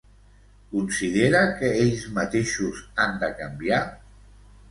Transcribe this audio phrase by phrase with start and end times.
[0.69, 3.83] Considera que ells mateixos han de canviar?